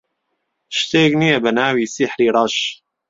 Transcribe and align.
شتێک 0.77 1.11
نییە 1.21 1.37
بە 1.43 1.51
ناوی 1.57 1.91
سیحری 1.93 2.27
ڕەش. 2.35 2.55